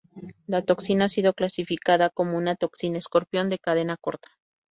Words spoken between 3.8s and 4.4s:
corta.